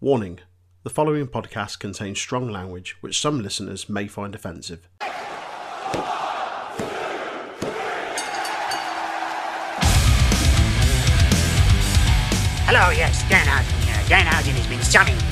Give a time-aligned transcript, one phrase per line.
[0.00, 0.40] Warning
[0.82, 4.88] the following podcast contains strong language which some listeners may find offensive.
[12.66, 14.02] Hello, yes, Danhausen here.
[14.08, 15.22] Danhausen has been summoned,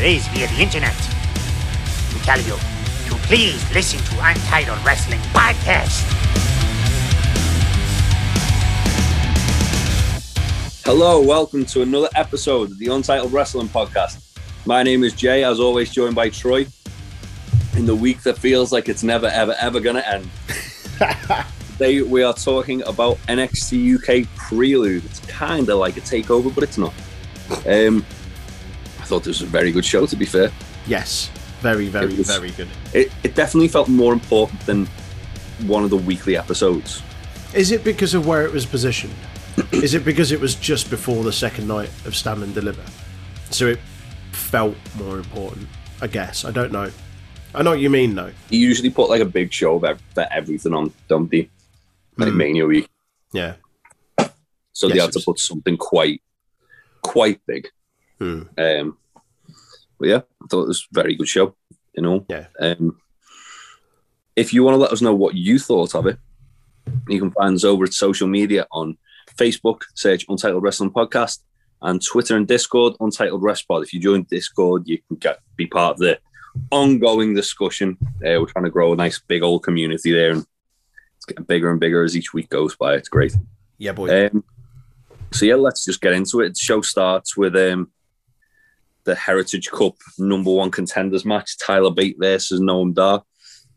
[0.00, 0.96] raised via the internet,
[2.10, 2.56] to tell you
[3.10, 6.17] to please listen to Untitled Wrestling Podcast.
[10.90, 14.38] Hello, welcome to another episode of the Untitled Wrestling Podcast.
[14.64, 16.66] My name is Jay, as always, joined by Troy.
[17.76, 20.30] In the week that feels like it's never, ever, ever going to end.
[21.72, 25.04] Today we are talking about NXT UK Prelude.
[25.04, 26.94] It's kind of like a takeover, but it's not.
[27.66, 27.98] Um,
[28.98, 30.50] I thought this was a very good show, to be fair.
[30.86, 32.68] Yes, very, very, was- very good.
[32.94, 34.86] It, it definitely felt more important than
[35.66, 37.02] one of the weekly episodes.
[37.52, 39.12] Is it because of where it was positioned?
[39.72, 42.82] Is it because it was just before the second night of Stand and Deliver?
[43.50, 43.78] So it
[44.32, 45.68] felt more important,
[46.00, 46.44] I guess.
[46.44, 46.90] I don't know.
[47.54, 48.30] I know what you mean, though.
[48.50, 49.78] You usually put like a big show
[50.14, 51.50] for everything on, they?
[52.16, 52.88] Like Mania Week.
[53.32, 53.54] Yeah.
[54.72, 56.22] So they Yes, had to put something quite,
[57.02, 57.68] quite big.
[58.18, 58.42] Hmm.
[58.56, 58.96] Um,
[59.98, 61.54] but yeah, I thought it was a very good show.
[61.94, 62.46] You know, Yeah.
[62.60, 63.00] Um,
[64.36, 66.18] if you want to let us know what you thought of it,
[67.08, 68.96] you can find us over at social media on
[69.38, 71.38] Facebook, search Untitled Wrestling Podcast,
[71.82, 73.82] and Twitter and Discord, Untitled Rest Pod.
[73.82, 76.18] If you join Discord, you can get be part of the
[76.70, 77.96] ongoing discussion.
[78.16, 80.46] Uh, we're trying to grow a nice big old community there, and
[81.16, 82.94] it's getting bigger and bigger as each week goes by.
[82.94, 83.34] It's great.
[83.78, 84.26] Yeah, boy.
[84.26, 84.44] Um,
[85.32, 86.50] so yeah, let's just get into it.
[86.50, 87.90] The show starts with um,
[89.04, 93.22] the Heritage Cup number one contenders match: Tyler Bate versus Noam Dar.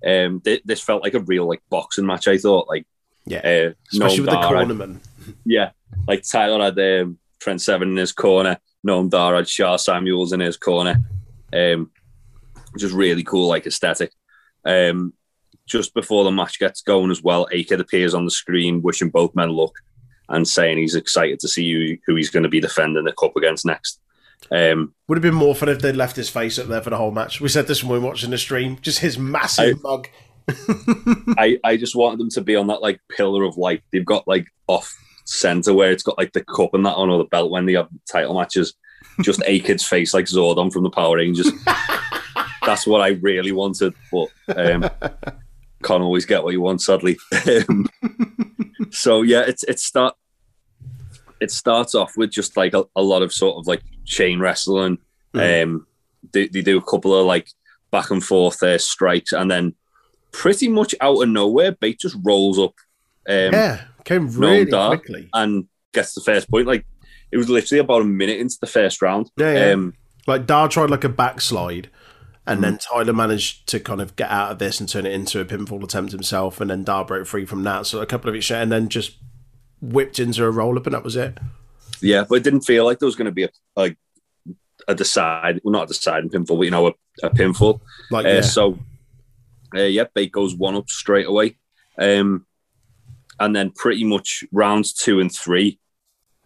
[0.04, 2.28] Um, thi- this felt like a real like boxing match.
[2.28, 2.88] I thought like
[3.26, 3.40] yeah.
[3.40, 5.00] uh, Especially Noam with the Dar had- cornerman.
[5.46, 5.72] Yeah,
[6.08, 8.58] like Tyler had um, Trent Seven in his corner.
[8.86, 11.02] Noam Dar had Sha Samuels in his corner.
[11.54, 11.92] Um,
[12.78, 14.12] just really cool, like aesthetic.
[14.66, 15.14] Um,
[15.68, 19.36] just before the match gets going as well, A-Kid appears on the screen, wishing both
[19.36, 19.74] men luck
[20.30, 23.36] and saying he's excited to see who, who he's going to be defending the cup
[23.36, 24.00] against next.
[24.52, 26.98] Um, Would have been more fun if they'd left his face up there for the
[26.98, 27.40] whole match.
[27.40, 28.78] We said this when we were watching the stream.
[28.82, 30.08] Just his massive I- mug.
[31.38, 33.84] I, I just wanted them to be on that like pillar of light.
[33.92, 34.94] They've got like off
[35.26, 37.74] center where it's got like the cup and that on or the belt when they
[37.74, 38.74] have title matches.
[39.22, 41.52] Just A-Kid's face like Zordon from the Power Rangers.
[42.66, 44.90] That's what I really wanted, but um,
[45.84, 47.18] can't always get what you want, sadly.
[47.48, 47.90] Um,
[48.92, 50.16] so yeah, it's it start
[51.40, 55.00] it starts off with just like a, a lot of sort of like chain wrestling.
[55.34, 55.88] Um,
[56.34, 57.50] they, they do a couple of like
[57.90, 59.74] back and forth uh, strikes, and then
[60.32, 62.76] pretty much out of nowhere, Bate just rolls up
[63.28, 65.30] um, yeah, came really quickly.
[65.34, 66.68] and gets the first point.
[66.68, 66.86] Like
[67.32, 69.30] it was literally about a minute into the first round.
[69.38, 69.72] Yeah, yeah.
[69.74, 69.94] Um,
[70.28, 71.90] Like Dar tried like a backslide,
[72.46, 72.62] and Mm.
[72.64, 75.46] then Tyler managed to kind of get out of this and turn it into a
[75.46, 77.86] pinfall attempt himself, and then Dar broke free from that.
[77.88, 79.18] So a couple of each, and then just
[79.82, 81.38] whipped into a roll up, and that was it.
[82.02, 83.98] yeah, but it didn't feel like there was going to be a like
[84.88, 87.80] a decide, well, not a deciding pinfall, but you know, a, a pinfall.
[88.10, 88.78] Like Uh, yeah, So,
[89.76, 91.58] uh, yeah, Bate goes one up straight away.
[92.00, 92.46] Um,
[93.42, 95.80] and then pretty much rounds two and three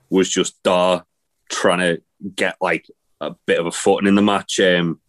[0.10, 1.06] was just Dar
[1.52, 2.02] trying to
[2.36, 2.86] get like
[3.22, 4.60] a bit of a footing in the match.
[4.60, 5.00] Um,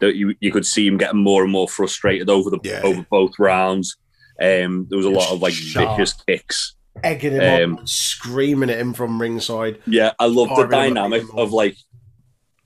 [0.00, 2.80] that you, you could see him getting more and more frustrated over the Yeah.
[2.82, 3.96] over both rounds.
[4.42, 5.96] Um, there was a lot of like Sharp.
[5.96, 6.74] vicious kicks.
[7.02, 9.78] egging him um, on, screaming at him from ringside.
[9.86, 11.76] Yeah, I love the up dynamic of like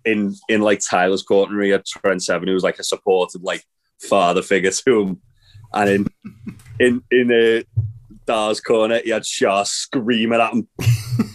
[0.07, 3.63] in in like Tyler's corner, he had Trent Seven, who was like a supportive like
[4.01, 5.23] father figure to him,
[5.75, 6.07] and in
[6.81, 7.83] in in uh,
[8.29, 10.69] Dar's corner, he had Sha screaming at him,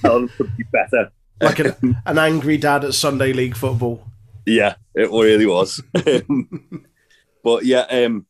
[0.01, 1.11] telling him to be better.
[1.41, 4.03] Like an, an angry dad at Sunday League football.
[4.45, 5.81] Yeah, it really was.
[7.43, 8.27] but yeah, um,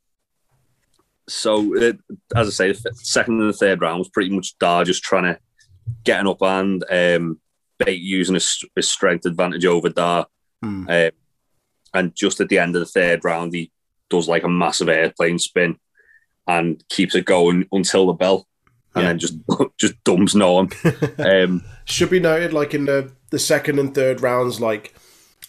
[1.28, 1.94] so uh,
[2.36, 5.24] as I say, the second and the third round was pretty much Dar just trying
[5.24, 5.40] to
[6.06, 7.40] get an up hand, um,
[7.80, 10.28] Bate using his, his strength advantage over Dar.
[10.62, 10.88] Hmm.
[10.88, 11.10] Um,
[11.94, 13.72] and just at the end of the third round, he
[14.10, 15.78] does like a massive airplane spin
[16.48, 18.48] and keeps it going until the bell,
[18.96, 19.08] and Yeah.
[19.10, 19.36] then just
[19.78, 20.70] just dumps no one.
[21.20, 24.94] um, Should be noted, like in the the second and third rounds, like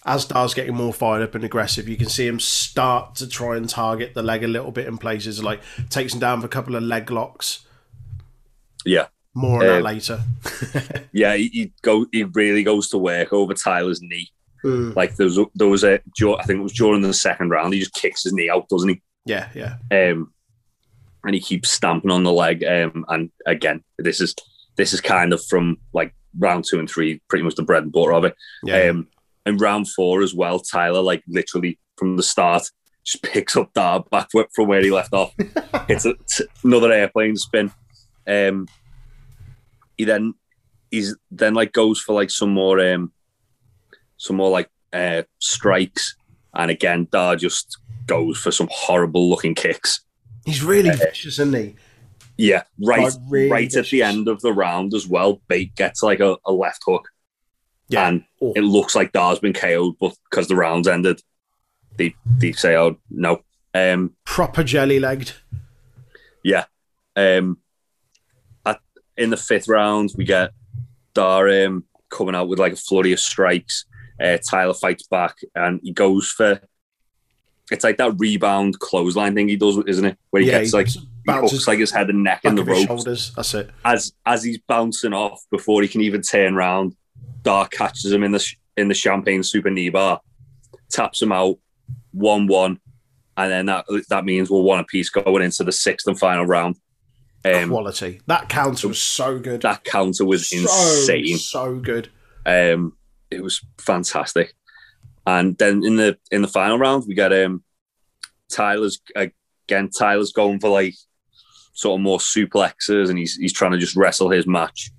[0.07, 3.57] as Dar's getting more fired up and aggressive, you can see him start to try
[3.57, 5.43] and target the leg a little bit in places.
[5.43, 5.61] Like
[5.91, 7.65] takes him down for a couple of leg locks.
[8.85, 10.21] yeah, More on that Uh, later.
[11.13, 14.31] yeah, he, he go he really goes to work over Tyler's knee.
[14.65, 14.95] Mm.
[14.97, 17.73] Like there was a, there was a I think it was during the second round.
[17.75, 19.03] He just kicks his knee out, doesn't he?
[19.27, 19.77] Yeah, yeah.
[19.91, 20.33] Um,
[21.25, 22.65] and he keeps stamping on the leg.
[22.65, 24.35] Um, and again, this is
[24.77, 27.93] this is kind of from like round two and three, pretty much the bread and
[27.93, 28.37] butter of it.
[28.63, 28.91] Yeah.
[28.91, 29.09] Um,
[29.47, 32.71] in round four as well, Tyler like literally from the start
[33.05, 35.35] just picks up Dar back from where he left off.
[35.87, 36.15] It's a,
[36.63, 37.71] another airplane spin.
[38.27, 38.67] Um,
[39.99, 40.33] he then
[40.91, 43.13] he's then like goes for like some more um
[44.17, 46.17] some more like uh strikes,
[46.55, 47.77] and again Dar just
[48.07, 50.01] goes for some horrible looking kicks.
[50.45, 51.77] He's really uh, vicious, isn't he?
[52.37, 53.87] Yeah, right, like really right vicious.
[53.87, 55.41] at the end of the round as well.
[55.49, 57.09] Bate gets like a, a left hook,
[57.89, 58.09] yeah.
[58.09, 58.53] and oh.
[58.57, 61.23] it looks like Dar's been KO'd, but because the round's ended,
[61.97, 63.43] they they say, "Oh no."
[63.75, 65.33] Um, Proper jelly legged.
[66.45, 66.67] Yeah.
[67.17, 67.59] Um,
[68.65, 68.81] at,
[69.17, 70.51] in the fifth round, we get
[71.15, 73.87] Dar um, coming out with like a flurry of strikes.
[74.23, 76.61] Uh, Tyler fights back and he goes for
[77.71, 80.19] it's like that rebound clothesline thing he does, isn't it?
[80.31, 82.65] Where he yeah, gets he like he hooks like his head and neck in the
[82.65, 82.85] ropes.
[82.85, 83.33] Shoulders.
[83.35, 83.71] That's it.
[83.85, 86.95] As as he's bouncing off before he can even turn around,
[87.43, 90.21] Dar catches him in the in the champagne super knee bar,
[90.91, 91.59] taps him out,
[92.13, 92.81] one one,
[93.37, 96.77] and then that that means we're one apiece going into the sixth and final round.
[97.47, 98.21] Um, Quality.
[98.27, 99.63] That counter was so good.
[99.63, 101.37] That counter was so, insane.
[101.39, 102.09] So good.
[102.47, 102.97] Um,
[103.31, 104.55] it was fantastic.
[105.27, 107.63] And then in the in the final round, we got um
[108.51, 109.91] Tyler's again.
[109.91, 110.95] Tyler's going for like
[111.73, 114.91] sort of more suplexes, and he's he's trying to just wrestle his match.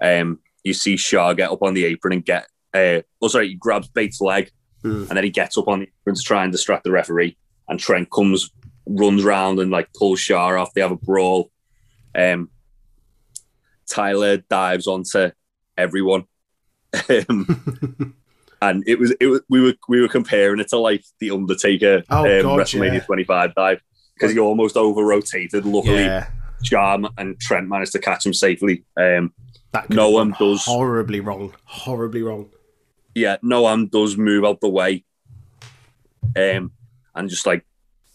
[0.00, 2.46] Um, you see Sha get up on the apron and get.
[2.72, 4.50] Uh, oh, sorry, he grabs Bates' leg,
[4.82, 5.08] mm.
[5.08, 7.36] and then he gets up on the apron to try and distract the referee
[7.68, 8.50] and Trent comes,
[8.86, 10.74] runs around and like pulls Sha off.
[10.74, 11.50] They have a brawl.
[12.14, 12.50] Um,
[13.88, 15.30] Tyler dives onto
[15.76, 16.24] everyone.
[17.08, 18.14] Um,
[18.62, 22.02] and it was it was we were we were comparing it to like the Undertaker
[22.10, 23.00] oh, um, God, WrestleMania yeah.
[23.00, 23.80] 25 dive
[24.14, 25.64] because he almost over rotated.
[25.64, 26.28] Luckily, yeah.
[26.62, 28.84] Charm and Trent managed to catch him safely.
[28.98, 29.32] Um,
[29.72, 32.50] that Noam does horribly wrong, horribly wrong.
[33.14, 35.04] Yeah, Noam does move out the way.
[36.36, 36.72] Um,
[37.14, 37.64] and just like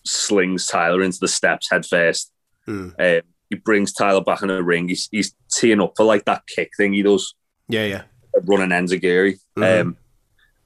[0.05, 2.31] slings Tyler into the steps head first.
[2.67, 2.93] Mm.
[2.99, 4.89] Um, he brings Tyler back in the ring.
[4.89, 7.33] He's, he's teeing up for like that kick thing he does.
[7.67, 8.03] Yeah, yeah.
[8.43, 9.39] Running enziguri.
[9.57, 9.81] Mm.
[9.81, 9.97] Um,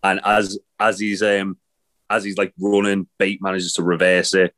[0.03, 1.57] and as as he's um
[2.09, 4.53] as he's like running, Bate manages to reverse it,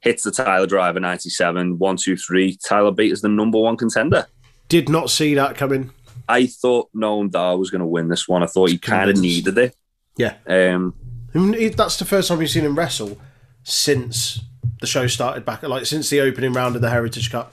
[0.00, 2.58] hits the Tyler driver 97, one, two, three.
[2.64, 4.26] Tyler Bate is the number one contender.
[4.68, 5.90] Did not see that coming.
[6.28, 8.42] I thought Noam Dar was going to win this one.
[8.42, 9.76] I thought he kind of needed it.
[10.16, 10.34] Yeah.
[10.46, 10.94] Um,
[11.32, 13.18] that's the first time we've seen him wrestle
[13.62, 14.40] since
[14.80, 17.52] the show started back, like since the opening round of the Heritage Cup.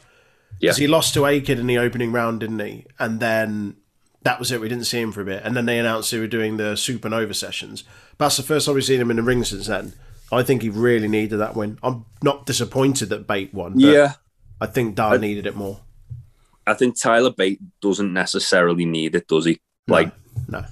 [0.59, 0.73] Yeah.
[0.73, 2.85] He lost to A-Kid in the opening round, didn't he?
[2.97, 3.75] And then
[4.23, 4.61] that was it.
[4.61, 5.43] We didn't see him for a bit.
[5.43, 7.83] And then they announced they were doing the Supernova sessions.
[8.17, 9.93] But that's the first time we've seen him in the ring since then.
[10.31, 11.77] I think he really needed that win.
[11.83, 13.79] I'm not disappointed that Bate won.
[13.79, 14.13] yeah.
[14.61, 15.81] I think Dar needed it more.
[16.65, 19.59] I think Tyler Bate doesn't necessarily need it, does he?
[19.87, 20.13] Like,
[20.47, 20.63] no.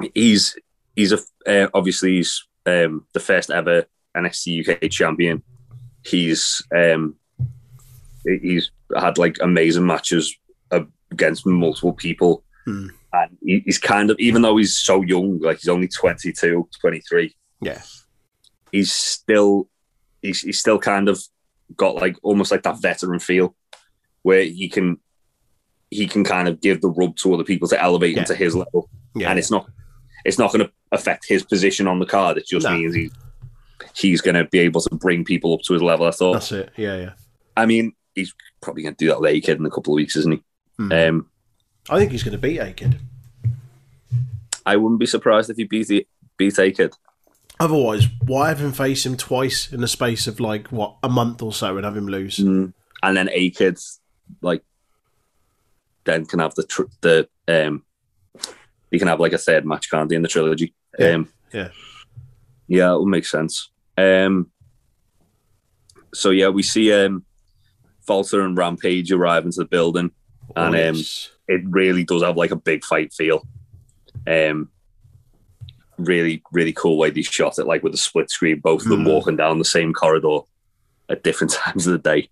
[0.00, 0.08] no.
[0.14, 0.56] He's
[0.94, 5.42] he's a uh, obviously he's um, the first ever NXT UK champion.
[6.04, 7.16] He's um,
[8.24, 10.36] he's had like amazing matches
[11.12, 12.42] against multiple people.
[12.64, 12.88] Hmm.
[13.12, 17.36] And he's kind of, even though he's so young, like he's only 22, 23.
[17.60, 17.82] Yeah.
[18.70, 19.68] He's still,
[20.22, 21.22] he's, he's still kind of
[21.76, 23.54] got like almost like that veteran feel
[24.22, 24.98] where he can,
[25.90, 28.24] he can kind of give the rub to other people to elevate yeah.
[28.24, 28.88] to his level.
[29.14, 29.68] Yeah, and it's not,
[30.24, 32.38] it's not going to affect his position on the card.
[32.38, 32.72] It just no.
[32.72, 33.10] means he,
[33.94, 36.06] he's going to be able to bring people up to his level.
[36.06, 36.32] I thought.
[36.34, 36.72] That's it.
[36.78, 37.12] Yeah, yeah.
[37.54, 40.16] I mean, he's probably going to do that with A-Kid in a couple of weeks,
[40.16, 40.42] isn't he?
[40.88, 41.08] Mm.
[41.08, 41.26] Um,
[41.90, 42.98] I think he's going to beat A-Kid.
[44.64, 46.94] I wouldn't be surprised if he beat the, beat A-Kid.
[47.58, 51.42] Otherwise, why have him face him twice in the space of like what a month
[51.42, 52.38] or so and have him lose?
[52.38, 52.72] Mm.
[53.02, 53.78] And then A-Kid,
[54.40, 54.62] like,
[56.04, 57.84] then can have the tr- the um,
[58.90, 60.74] he can have like a third match, can't he, in the trilogy?
[60.98, 61.08] Yeah.
[61.08, 61.68] Um, yeah.
[62.68, 63.70] Yeah, it will make sense.
[63.98, 64.50] Um,
[66.14, 67.24] so yeah, we see um,
[68.08, 70.10] Walter and Rampage arrive into the building,
[70.56, 71.30] oh, and um, yes.
[71.48, 73.46] it really does have like a big fight feel.
[74.26, 74.70] Um,
[75.98, 79.04] really, really cool way they shot it, like with the split screen, both of them
[79.04, 79.08] mm.
[79.08, 80.40] walking down the same corridor
[81.08, 82.28] at different times of the day.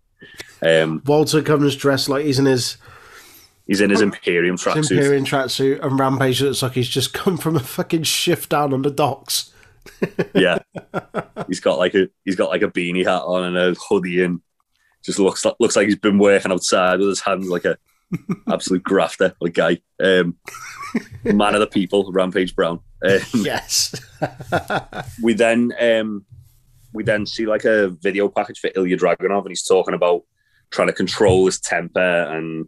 [0.62, 2.76] Um, Walter comes dressed like he's in his
[3.70, 4.90] He's in his Imperium tracksuit.
[4.90, 8.82] Imperium tracksuit, and Rampage looks like he's just come from a fucking shift down on
[8.82, 9.52] the docks.
[10.34, 10.58] yeah,
[11.46, 14.40] he's got like a he's got like a beanie hat on and a hoodie, and
[15.04, 17.78] just looks like looks like he's been working outside with his hands like a
[18.48, 19.78] absolute grafter, like guy.
[20.02, 20.36] Um,
[21.24, 22.80] man of the people, Rampage Brown.
[23.04, 23.94] Um, yes.
[25.22, 26.24] we then um,
[26.92, 30.22] we then see like a video package for Ilya Dragunov, and he's talking about
[30.70, 32.66] trying to control his temper and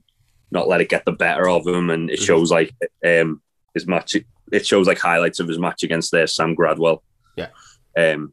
[0.51, 1.91] not let it get the better of him.
[1.91, 2.25] And it mm-hmm.
[2.25, 3.41] shows like um,
[3.75, 4.15] his match
[4.53, 7.03] it shows like highlights of his match against their Sam Gradwell.
[7.37, 7.49] Yeah.
[7.97, 8.33] Um,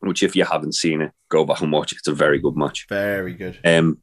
[0.00, 1.98] which if you haven't seen it, go back and watch it.
[1.98, 2.86] It's a very good match.
[2.88, 3.58] Very good.
[3.64, 3.98] Um,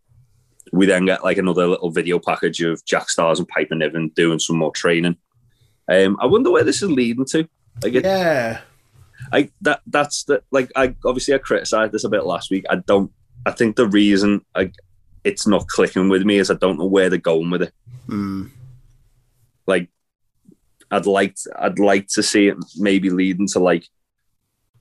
[0.72, 4.40] we then get like another little video package of Jack Starz and Piper Niven doing
[4.40, 5.18] some more training.
[5.90, 7.48] Um, I wonder where this is leading to.
[7.82, 8.62] Like, it, Yeah.
[9.32, 12.66] I that that's the like I obviously I criticized this a bit last week.
[12.70, 13.12] I don't.
[13.46, 14.72] I think the reason I
[15.24, 17.74] it's not clicking with me is I don't know where they're going with it.
[18.08, 18.52] Mm.
[19.66, 19.90] Like,
[20.92, 23.86] I'd like I'd like to see it maybe leading to like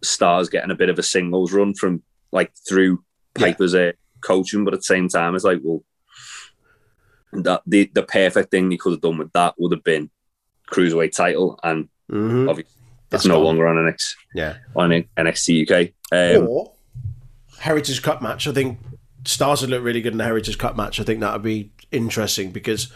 [0.05, 3.03] Starz getting a bit of a singles run from like through
[3.39, 3.47] Yeah.
[3.47, 3.93] Piper's uh,
[4.27, 5.83] coaching, but at the same time, it's like well,
[7.33, 10.11] that the the perfect thing you could have done with that would have been
[10.71, 12.73] cruiserweight title, and hmm obviously
[13.11, 13.45] That's it's no gone.
[13.45, 14.55] longer on NXT Yeah.
[14.75, 15.93] on NXT UK.
[16.13, 16.73] Um, or
[17.59, 18.47] Heritage Cup match.
[18.47, 18.79] I think
[19.25, 21.01] Starz would look really good in the Heritage Cup match.
[21.01, 22.93] I think that would be interesting because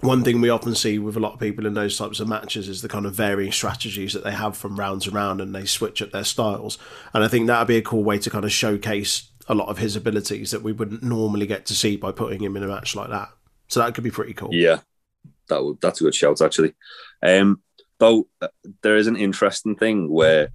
[0.00, 2.68] one thing we often see with a lot of people in those types of matches
[2.68, 5.64] is the kind of varying strategies that they have from round to round and they
[5.64, 6.78] switch up their styles.
[7.12, 9.68] And I think that would be a cool way to kind of showcase a lot
[9.68, 12.68] of his abilities that we wouldn't normally get to see by putting him in a
[12.68, 13.30] match like that.
[13.68, 14.50] So that could be pretty cool.
[14.52, 14.80] Yeah,
[15.48, 16.74] that would that's a good shout actually.
[17.22, 17.60] Um,
[17.98, 18.28] though
[18.82, 20.50] there is an interesting thing where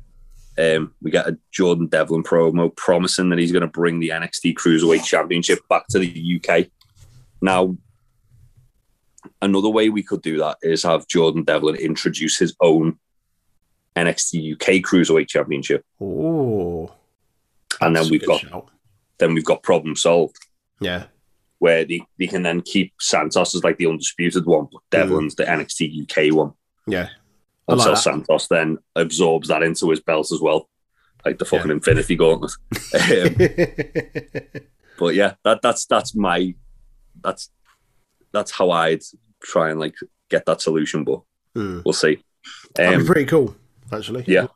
[0.57, 4.53] um, we get a Jordan Devlin promo promising that he's going to bring the NXT
[4.53, 6.67] Cruiserweight Championship back to the UK.
[7.41, 7.75] Now,
[9.41, 12.99] another way we could do that is have Jordan Devlin introduce his own
[13.95, 16.91] NXT UK Cruiserweight Championship, Oh,
[17.81, 18.43] and then we've got
[19.19, 20.37] then we've got problem solved.
[20.79, 21.05] yeah,
[21.59, 25.43] where they, they can then keep Santos as like the undisputed one, but Devlin's the
[25.45, 26.51] NXT UK one.
[26.87, 27.07] yeah.
[27.69, 28.01] I Until like.
[28.01, 30.67] Santos then absorbs that into his belt as well,
[31.23, 32.51] like the fucking Infinity Gauntlet.
[32.93, 34.61] um,
[34.99, 36.53] but yeah, that that's that's my
[37.23, 37.49] that's
[38.33, 39.01] that's how I'd
[39.41, 39.95] try and like
[40.29, 41.21] get that solution, but
[41.55, 41.79] Hmm.
[41.85, 42.17] we'll see.
[42.75, 43.55] That'd be Um, pretty cool,
[43.91, 44.25] actually.
[44.27, 44.47] yeah.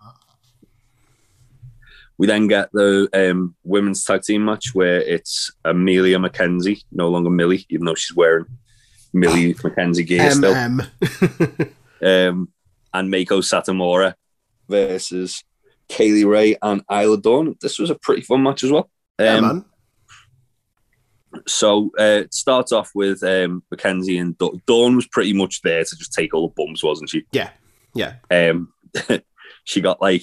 [2.18, 7.30] We then get the um, women's tag team match where it's Amelia McKenzie, no longer
[7.30, 8.46] Millie, even though she's wearing
[9.14, 10.54] Millie McKenzie gear still.
[12.00, 12.50] Um,
[12.94, 14.14] and Meiko Satomura
[14.70, 15.44] versus
[15.90, 17.56] Kay Lee Ray and Isla Dawn.
[17.60, 18.88] This was a pretty fun match as well.
[19.20, 19.66] yeah, Um, man.
[21.48, 25.84] so uh, it starts off with um, McKenzie and Da- Dawn was pretty much there
[25.84, 27.24] to just take all the bumps, wasn't she?
[27.32, 27.50] Yeah,
[27.96, 28.16] yeah.
[28.30, 28.72] Um,
[29.64, 30.22] she got like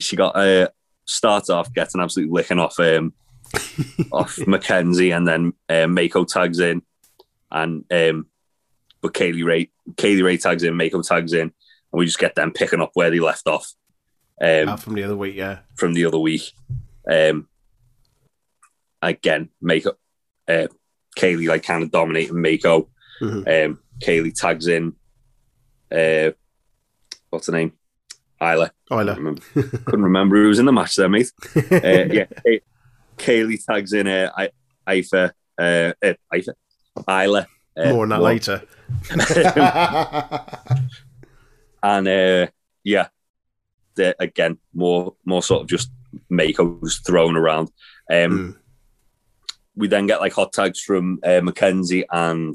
[0.00, 0.68] she got uh,
[1.12, 3.12] starts off getting absolutely licking off um,
[4.12, 6.82] off McKenzie, and then uh, Meiko tags in,
[7.50, 8.26] and um,
[9.00, 11.52] but Kay Lee Ray Kay Lee Ray tags in, Meiko tags in, and
[11.92, 13.72] we just get them picking up where they left off
[14.40, 15.60] um, Out from the other week, yeah.
[15.76, 16.52] from the other week.
[17.10, 17.48] Um,
[19.00, 19.94] again, Meiko
[20.48, 20.66] uh,
[21.14, 22.88] Kay Lee like kind of dominating Meiko.
[23.20, 23.66] Mhm.
[23.66, 24.94] Um, Kay Lee tags in.
[25.90, 26.32] Uh,
[27.30, 27.72] what's her name?
[28.42, 28.72] Isla.
[28.90, 29.14] Isla.
[29.14, 31.30] Remember- couldn't remember who was in the match there, mate.
[31.56, 32.60] Uh, yeah, Kay-
[33.18, 34.50] Kaylee tags in uh, I-
[34.88, 36.54] Ifa, uh, uh, Ifa,
[37.24, 37.46] Isla.
[37.76, 38.62] Uh, More on that well, later.
[41.84, 42.46] And uh,
[42.84, 43.08] yeah,
[43.96, 45.90] the, again, more more sort of just
[46.30, 47.70] Meiko's thrown around.
[48.10, 48.56] Um, Mm.
[49.74, 52.54] We then get like hot tags from uh, McKenzie and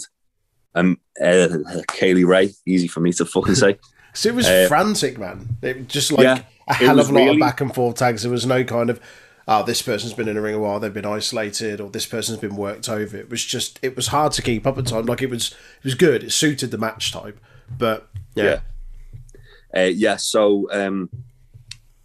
[0.76, 1.48] um, uh,
[1.88, 2.52] Kay Lee Ray.
[2.68, 3.80] Easy for me to fucking say.
[4.18, 5.58] So it was Uh, frantic, man.
[5.62, 7.98] It was just like Yeah, a hell of a lot really- of back and forth
[7.98, 8.24] tags.
[8.24, 9.00] There was no kind of,
[9.48, 12.40] oh, this person's been in a ring a while, they've been isolated, or this person's
[12.40, 13.16] been worked over.
[13.16, 15.08] It was just, it was hard to keep up at times.
[15.08, 16.24] Like it was, it was good.
[16.24, 17.40] It suited the match type,
[17.78, 18.62] but yeah,
[19.76, 21.10] Uh, yeah, so um,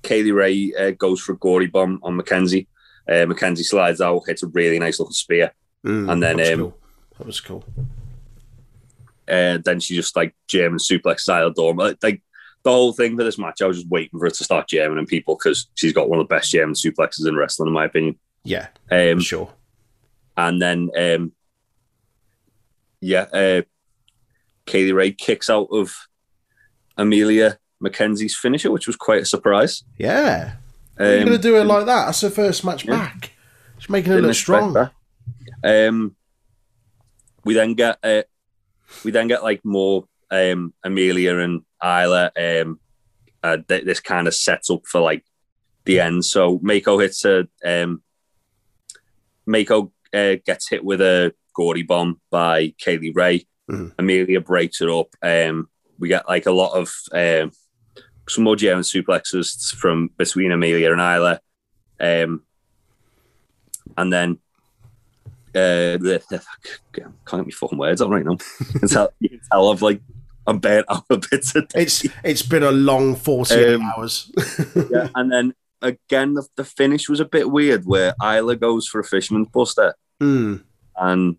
[0.02, 2.66] Kay Lee Ray uh, goes for a gory bomb on McKenzie.
[3.08, 5.52] Uh, McKenzie slides out, hits a really nice looking spear,
[5.86, 6.78] Mm, and then that was um, cool.
[7.18, 7.64] That was cool.
[9.28, 11.76] Uh, then she just like German suplex style dorm.
[11.76, 14.68] Like, the whole thing for this match, I was just waiting for her to start
[14.68, 17.86] Germaning people because she's got one of the best German suplexes in wrestling, in my
[17.86, 18.18] opinion.
[18.44, 19.52] Yeah, Um, sure.
[20.36, 21.32] and then um,
[23.00, 23.62] yeah, uh,
[24.66, 25.92] Kay Lee Ray kicks out of
[26.96, 29.82] Amelia McKenzie's finisher, which was quite a surprise.
[29.98, 30.54] Yeah.
[30.98, 32.06] You're Um, going to do it like that?
[32.06, 32.92] That's her first match yeah.
[32.96, 33.32] back.
[33.78, 34.90] She's making it look strong.
[35.64, 36.14] Um,
[37.44, 38.22] we then get uh,
[39.04, 42.30] we then get like more um, Amelia and Isla.
[42.36, 42.80] Um,
[43.42, 45.24] uh, th- this kind of sets up for like
[45.84, 46.24] the end.
[46.24, 48.02] So Meiko hits a um,
[49.48, 53.46] Meiko uh, gets hit with a Gory bomb by Kay Lee Ray.
[53.70, 53.92] Mhm.
[53.98, 55.08] Amelia breaks it up.
[55.22, 55.68] Um,
[55.98, 57.52] we get like a lot of um,
[58.28, 61.40] some more German suplexes from between Amelia and Isla.
[62.00, 62.42] Um,
[63.96, 64.38] and then
[65.54, 66.42] uh, can't
[66.92, 68.36] get my fucking words out right now.
[68.72, 70.00] You can tell, you can tell I've like
[70.46, 71.82] I'm burnt out a bit today.
[71.82, 74.30] It's it's been a long forty Um, hours.
[74.90, 79.00] yeah, and then again, the, the finish was a bit weird where Isla goes for
[79.00, 80.56] a fisherman's buster Hmm.
[80.96, 81.36] and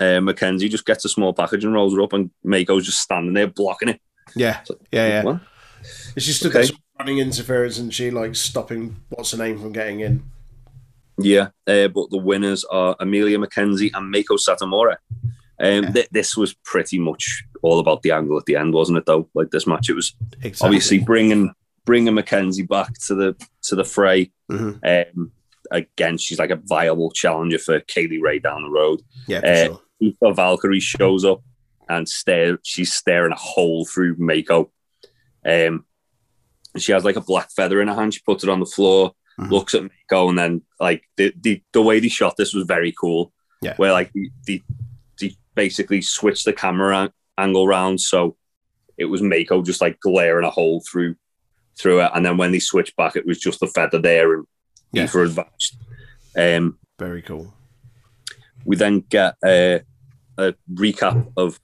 [0.00, 3.34] uh, McKenzie just gets a small package and rolls her up, and Meiko's just standing
[3.34, 4.00] there blocking it.
[4.36, 4.60] Yeah,
[4.92, 5.22] yeah, yeah.
[5.24, 5.40] What?
[6.16, 6.66] She stood Okay.
[6.66, 10.22] there running interference and she like stopping what's her name from getting in.
[11.18, 14.96] Yeah, uh, but the winners are Amelia McKenzie and Meiko Satomura.
[15.60, 15.90] Um, Yeah.
[15.90, 19.06] th- this was pretty much all about the angle at the end, wasn't it?
[19.06, 20.66] Though, like this match, it was Exactly.
[20.66, 21.52] obviously bringing
[21.84, 24.30] bringing McKenzie back to the to the fray.
[24.52, 24.78] Mhm.
[25.16, 25.32] Um,
[25.70, 29.00] again, she's like a viable challenger for Kay Lee Ray down the road.
[29.26, 29.78] Yeah, uh,
[30.20, 30.34] sure.
[30.34, 31.42] Valkyrie shows up
[31.88, 32.58] and stare.
[32.62, 34.70] She's staring a hole through Meiko.
[35.44, 35.84] Um,
[36.76, 38.14] she has like a black feather in her hand.
[38.14, 39.50] She puts it on the floor, Mhm.
[39.50, 42.92] looks at Meiko, and then like the, the the way they shot this was very
[42.92, 43.32] cool.
[43.62, 43.74] Yeah.
[43.76, 44.62] where like the the,
[45.18, 48.36] the basically switched the camera angle round so
[48.96, 51.14] it was Meiko just like glaring a hole through
[51.78, 54.44] through it, and then when they switched back, it was just the feather there and
[54.92, 55.04] Yeah.
[55.04, 55.76] Aoife advanced.
[56.36, 57.54] Um, Very cool.
[58.64, 59.82] we then get a,
[60.36, 61.60] a recap of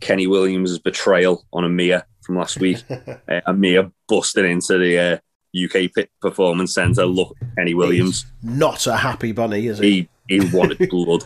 [0.00, 2.84] Kenny Williams' betrayal on Amir from last week.
[2.90, 5.18] uh, Amir busted into the uh,
[5.64, 7.06] UK Pit Performance Centre.
[7.06, 8.26] Look, Kenny Williams.
[8.42, 10.08] Not a happy bunny, is he?
[10.28, 11.24] He he wanted blood.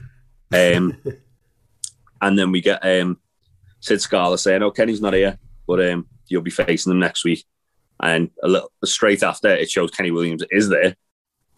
[0.53, 0.97] Um,
[2.21, 3.19] and then we get um,
[3.81, 7.45] Sid Scala saying, "Oh, Kenny's not here, but um, you'll be facing them next week."
[8.03, 10.97] And a little straight after, it shows Kenny Williams is there,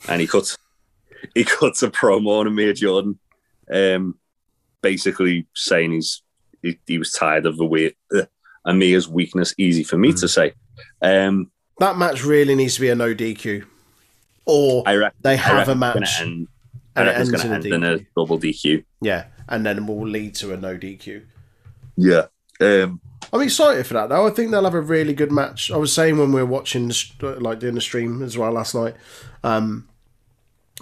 [0.09, 0.57] and he cuts
[1.35, 3.19] he cuts a promo on Amir Jordan,
[3.73, 4.19] um,
[4.81, 6.23] basically saying he's
[6.63, 8.23] he, he was tired of the way uh,
[8.67, 9.55] Amir's weakness.
[9.59, 10.53] Easy for me to say.
[11.01, 11.51] Um,
[11.83, 13.65] That match really needs to be a no DQ.
[14.45, 16.49] Or I reckon they I have a reckon it's match end-
[16.95, 18.85] and it reckon it's ends going in to a end in a double DQ.
[19.01, 21.25] Yeah, and then it will lead to a no DQ.
[21.97, 22.27] Yeah.
[22.61, 23.01] Um,
[23.33, 24.29] I'm excited for that though.
[24.29, 25.73] I think they'll have a really good match.
[25.73, 28.77] I was saying when we were watching, the like doing the stream as well last
[28.77, 28.95] night,
[29.43, 29.89] um,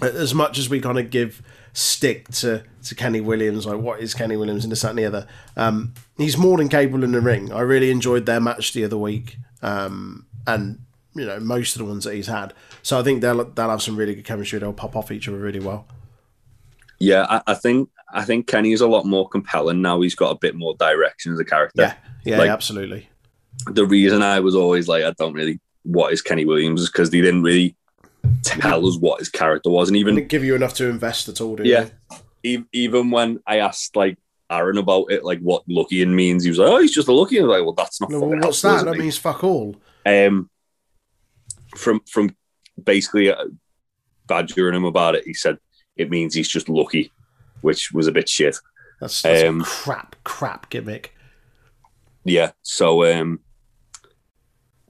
[0.03, 1.41] as much as we kind of give
[1.73, 5.05] stick to, to Kenny Williams, like what is Kenny Williams and this, that, and the
[5.05, 7.51] other, um, he's more than capable in the ring.
[7.51, 10.77] I really enjoyed their match the other week, um, and
[11.15, 12.53] you know most of the ones that he's had.
[12.83, 14.59] So I think they'll they'll have some really good chemistry.
[14.59, 15.85] They'll pop off each other really well.
[16.99, 20.01] Yeah, I, I think I think Kenny is a lot more compelling now.
[20.01, 21.81] He's got a bit more direction as a character.
[21.83, 21.93] Yeah,
[22.23, 23.07] yeah, Like- absolutely.
[23.71, 27.09] The reason I was always like, I don't really what is Kenny Williams is because
[27.11, 27.75] they didn't really
[28.43, 31.55] tell us what his character was, and even give you enough to invest at all,
[31.57, 31.89] do yeah,
[32.43, 34.17] e- even when I asked like
[34.49, 37.47] Aaron about it, like what Luckian means, he was like, "Oh, he's just a Luckian."
[37.47, 38.09] Like, well, that's not.
[38.09, 38.85] No, well, what's that?
[38.85, 39.75] That means fuck all.
[40.05, 40.49] um,
[41.75, 42.35] from from
[42.83, 43.45] basically uh,
[44.27, 45.57] badgering him about it, he said
[45.97, 47.11] it means he's just lucky,
[47.61, 48.57] which was a bit shit.
[48.99, 51.13] That's, that's Um, a crap, crap gimmick.
[52.23, 52.51] Yeah.
[52.61, 53.39] So um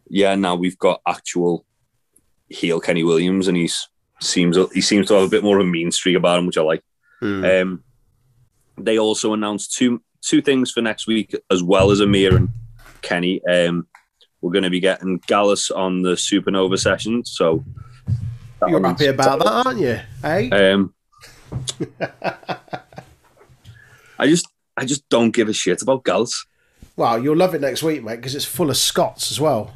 [0.09, 1.65] yeah, now we've got actual
[2.49, 3.87] heel Kenny Williams and he's
[4.19, 6.57] seems he seems to have a bit more of a mean streak about him, which
[6.57, 6.83] I like.
[7.19, 7.45] Hmm.
[7.45, 7.83] Um
[8.77, 12.49] they also announced two two things for next week as well as Amir and
[13.01, 13.41] Kenny.
[13.45, 13.87] Um
[14.41, 17.63] we're gonna be getting Gallus on the Supernova session, so
[18.67, 19.99] You're happy about that, aren't you?
[20.21, 20.93] Hey, Um
[24.19, 26.45] I just I just don't give a shit about Gallus.
[26.95, 29.73] well, you'll love it next week, mate, because it's full of Scots as well.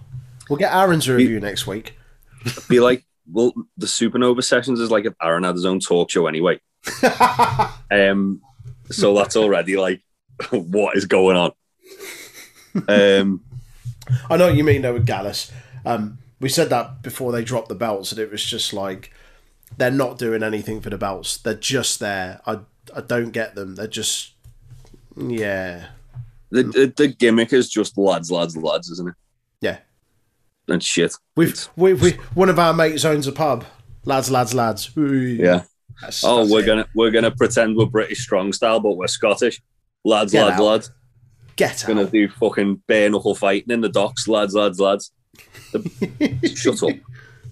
[0.49, 1.97] We'll get Aaron's review next week.
[2.69, 6.27] be like, well, the Supernova sessions is like if Aaron had his own talk show
[6.27, 6.59] anyway.
[7.91, 8.41] um,
[8.91, 10.03] so that's already like,
[10.51, 11.51] what is going on?
[12.87, 13.41] Um,
[14.29, 15.51] I know what you mean though with Gallus.
[15.85, 19.11] Um, we said that before they dropped the belts, and it was just like
[19.77, 21.37] they're not doing anything for the belts.
[21.37, 22.41] They're just there.
[22.45, 22.59] I
[22.95, 23.75] I don't get them.
[23.75, 24.33] They're just
[25.17, 25.87] yeah
[26.51, 29.15] the, the the gimmick is just lads, lads, lads, isn't it?
[29.61, 29.77] yeah.
[30.67, 31.13] And shit.
[31.35, 33.65] We've we we one of our mates owns a pub.
[34.03, 34.91] Lads, lads, lads.
[34.97, 35.13] Ooh.
[35.15, 35.63] Yeah.
[36.01, 36.65] That's- Oh, that's we're it.
[36.65, 39.61] gonna we're gonna pretend we're British strong style, but we're Scottish.
[40.03, 40.63] Lads, Get lads, out.
[40.65, 40.91] lads.
[41.55, 41.87] Get out.
[41.87, 45.11] Gonna do fucking bare knuckle fighting in the docks, lads, lads, lads.
[46.55, 46.95] Shut up.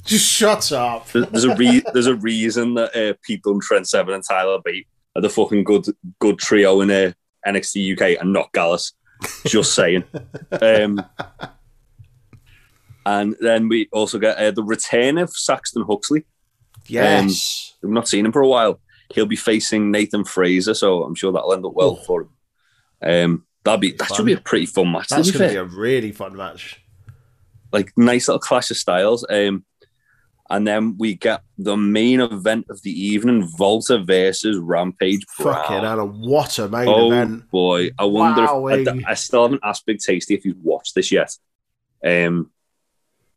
[0.06, 1.10] Just shut up.
[1.13, 4.86] There's a re- there's a reason that uh, Pete Dunne, Trent Seven, and Tyler Bate
[5.16, 5.86] are the fucking good
[6.20, 7.13] good trio in uh,
[7.48, 8.92] NXT UK and not Gallus.
[9.46, 10.04] Just saying.
[10.62, 11.06] um,
[13.06, 16.26] and then we also get uh, the return of Saxon Huxley.
[16.88, 17.76] Yes.
[17.82, 18.80] We've not seen him for a while.
[19.13, 22.04] He'll be facing Nathan Frazer, so I'm sure that'll end up well Oh.
[22.04, 22.30] for him.
[23.02, 24.15] Um, that'll be that Fun.
[24.17, 25.08] should be a pretty fun match.
[25.10, 26.82] That's going to fair be a really fun match.
[27.71, 29.26] like nice little clash of styles.
[29.30, 29.65] Um,
[30.49, 35.26] And then we get the main event of the evening: Volta versus Rampage.
[35.39, 35.56] Brown.
[35.56, 37.49] Fucking hell, what a main oh event!
[37.49, 38.43] boy, I wonder.
[38.43, 41.36] If, I, I still haven't asked Big Tasty if he's watched this yet.
[42.06, 42.52] Um,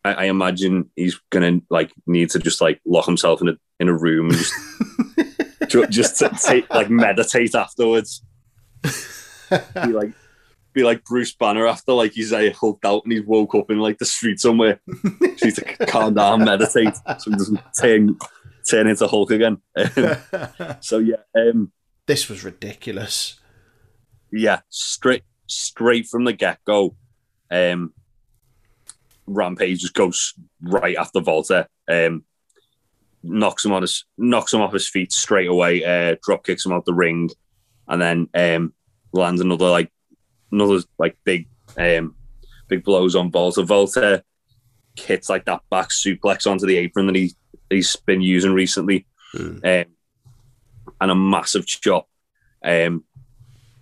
[0.04, 3.88] I, I imagine he's gonna like need to just like lock himself in a in
[3.88, 8.22] a room and just just to take like meditate afterwards.
[9.50, 10.12] Be like
[10.76, 13.78] be like Bruce Banner after like he's uh, hulked out and he's woke up in
[13.78, 14.78] like the street somewhere.
[14.86, 15.10] so
[15.42, 18.16] he's to calm down, meditate, so he doesn't turn
[18.68, 19.58] turn into Hulk again.
[19.74, 20.16] Um,
[20.80, 21.72] so yeah, um,
[22.04, 23.40] this was ridiculous.
[24.30, 26.94] yeah, straight straight from the get go.
[27.50, 27.94] Um,
[29.26, 31.68] Rampage just goes right after Volta.
[31.90, 32.24] Um,
[33.22, 35.84] knocks him on his knocks him off his feet straight away.
[35.84, 37.30] Uh, drop kicks him out the ring,
[37.88, 38.74] and then um,
[39.16, 39.90] lands another like
[40.52, 42.14] another like big um,
[42.68, 43.62] big blows on Volta.
[43.62, 44.22] Volta
[44.96, 47.32] hits like that back suplex onto the apron that he
[47.70, 49.58] he's been using recently, Hmm.
[49.64, 49.84] um,
[51.00, 52.08] and a massive chop.
[52.64, 53.04] Um,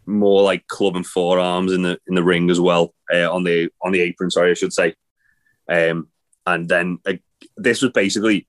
[0.07, 3.70] more like club and forearms in the in the ring as well uh, on the
[3.83, 4.31] on the apron.
[4.31, 4.94] Sorry, I should say.
[5.68, 6.09] Um,
[6.47, 7.14] and then uh,
[7.57, 8.47] this was basically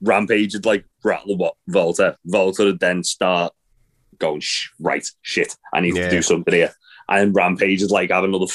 [0.00, 2.16] Rampage had like rattle what Volta.
[2.24, 3.52] Volta would then start
[4.18, 4.42] going
[4.80, 5.56] right shit.
[5.72, 6.04] I need Yeah.
[6.04, 6.72] to do something here.
[7.08, 8.46] And Rampage is like have another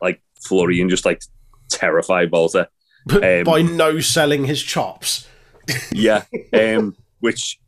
[0.00, 1.22] like flurry and just like
[1.68, 2.68] terrify Volta.
[3.10, 5.26] Um, By no selling his chops.
[5.92, 7.58] Yeah, um, which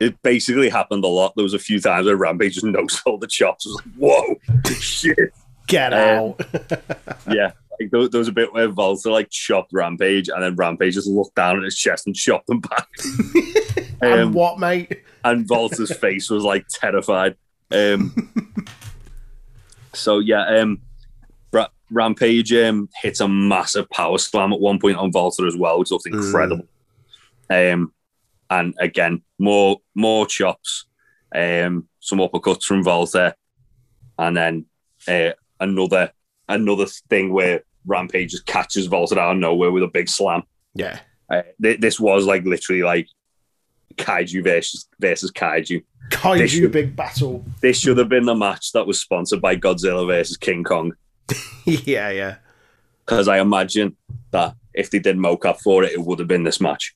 [0.00, 1.32] it basically happened a lot.
[1.36, 3.66] There was a few times where Rampage just no sold the chops.
[3.66, 5.32] I was like, whoa, shit.
[5.68, 6.40] Get Um, out.
[7.30, 10.94] Yeah, like there, there was a bit where Volta like chopped Rampage, and then Rampage
[10.94, 12.88] just looked down at his chest and chopped him back.
[14.02, 15.02] And um, what, mate?
[15.24, 17.36] and Volta's face was like terrified.
[17.70, 18.30] Um,
[19.94, 20.80] so yeah, um,
[21.52, 25.78] Ra- Rampage um, hits a massive power slam at one point on Volta as well,
[25.78, 26.66] which looked incredible.
[27.48, 27.92] Um,
[28.50, 30.86] and again, more more chops,
[31.34, 33.34] um, some uppercuts from Volta,
[34.18, 34.66] and then
[35.08, 36.12] uh, another
[36.48, 40.42] another thing where Rampage just catches Volta out of nowhere with a big slam.
[40.74, 41.00] Yeah.
[41.30, 43.08] Uh, th- this was like literally like
[43.96, 45.82] kaiju versus versus kaiju.
[46.10, 47.44] Kaiju should- big battle.
[47.60, 50.92] This should have been the match that was sponsored by Godzilla versus King Kong
[51.64, 52.36] yeah, yeah.
[53.04, 53.96] because I imagine
[54.32, 56.94] that if they did mocap for it, it would have been this match.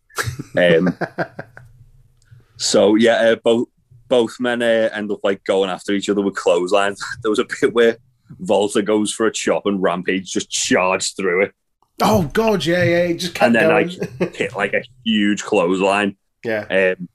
[0.57, 0.97] Um,
[2.57, 3.69] so yeah, uh, both
[4.09, 7.03] both men uh, end up like going after each other with clotheslines.
[7.23, 7.97] There was a bit where
[8.41, 11.55] Volta goes for a chop and Rampage just charged through it
[12.03, 13.13] Oh, God, yeah, yeah.
[13.15, 13.89] Just and then going.
[14.21, 16.17] like hit like a huge clothesline.
[16.47, 16.95] Yeah.
[16.99, 17.09] um,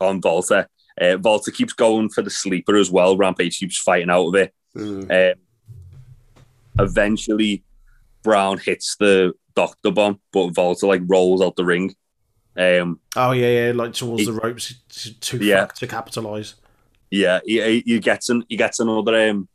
[0.00, 0.68] on Volta.
[1.00, 3.16] Uh, Volta keeps going for the sleeper as well.
[3.16, 4.54] Rampage keeps fighting out of it.
[4.76, 5.32] Mm.
[5.32, 5.38] Um,
[6.78, 7.64] eventually,
[8.22, 11.94] Brown hits the Doctor Bomb, but Volta like rolls out the ring.
[12.56, 13.72] Um, Oh, yeah, yeah.
[13.74, 15.66] Like towards He- the ropes to, to, Yeah.
[15.66, 16.54] to capitalise.
[17.10, 19.48] yeah, he, he, he gets an, he gets another um,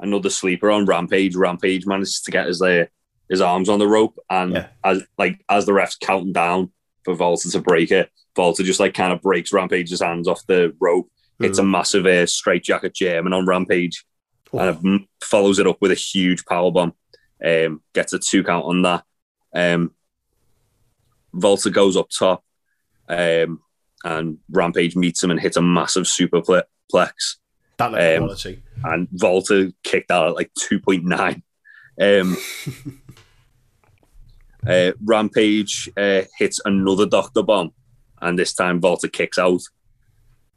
[0.00, 1.36] another sleeper on Rampage.
[1.36, 2.84] Rampage manages to get his uh,
[3.28, 4.66] his arms on the rope, and Yeah.
[4.84, 6.70] as like as the refs counting down
[7.04, 10.74] for Volta to break it, Volta just like kind of breaks Rampage's hands off the
[10.80, 11.10] rope.
[11.40, 14.04] Hits a massive uh, straight jacket German on Rampage.
[14.52, 16.94] Oh, and it follows it up with a huge power bomb.
[17.44, 19.04] Um, gets a two count on that.
[19.52, 19.92] Um,
[21.34, 22.44] Volta goes up top,
[23.08, 23.60] um,
[24.04, 26.64] and Rampage meets him and hits a massive superplex.
[27.78, 28.62] that level um, quality.
[28.84, 31.42] And Volta kicked out at like two point nine.
[32.00, 32.36] Um,
[34.66, 37.72] uh, Rampage uh, hits another Doctor Bomb,
[38.22, 39.60] and this time Volta kicks out.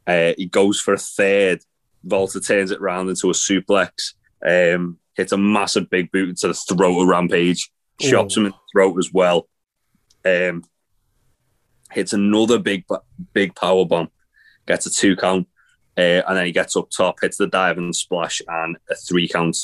[0.08, 1.62] Uh, he goes for a third.
[2.04, 4.14] Volta turns it round into a suplex.
[4.46, 7.72] Um, hits a massive big boot into the throat of Rampage.
[8.00, 8.42] Chops Ooh.
[8.42, 9.48] him in the throat as well.
[10.24, 10.64] Um,
[11.92, 12.86] hits another big
[13.34, 14.10] big power bomb.
[14.68, 15.48] Gets a two count.
[15.98, 19.30] Uh, and then he gets up top, hits the dive and splash, and a three
[19.30, 19.58] count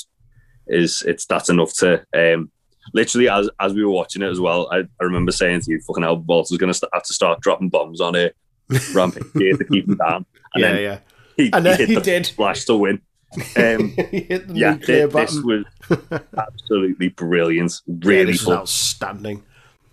[0.66, 2.50] is it's that's enough to um,
[2.94, 4.68] literally as as we were watching it as well.
[4.72, 7.68] I, I remember saying to you, "Fucking hell, Walter's going to have to start dropping
[7.68, 8.36] bombs on it,
[8.94, 10.98] rampage here to keep him down." And yeah, then yeah.
[11.36, 12.26] he, And he then he the did.
[12.26, 13.00] splash to win.
[13.56, 15.64] Um, hit the yeah, nuclear thi- this was
[16.36, 17.80] absolutely brilliant.
[17.86, 19.38] Yeah, Really this was outstanding.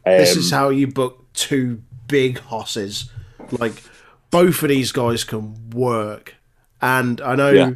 [0.05, 3.09] Um, this is how you book two big hosses.
[3.51, 3.81] Like
[4.29, 6.35] both of these guys can work,
[6.81, 7.71] and I know Yeah.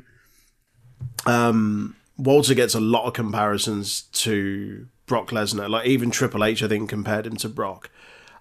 [1.25, 5.69] um, Walter gets a lot of comparisons to Brock Lesnar.
[5.69, 7.89] Like even Triple H, I think, compared him to Brock,